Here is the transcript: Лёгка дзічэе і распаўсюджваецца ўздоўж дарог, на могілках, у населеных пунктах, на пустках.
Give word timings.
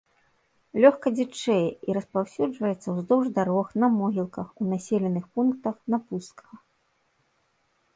Лёгка 0.85 1.07
дзічэе 1.17 1.57
і 1.89 1.97
распаўсюджваецца 1.99 2.87
ўздоўж 2.97 3.27
дарог, 3.37 3.65
на 3.85 3.93
могілках, 4.01 4.47
у 4.61 4.75
населеных 4.75 5.23
пунктах, 5.37 5.75
на 5.97 6.05
пустках. 6.09 6.49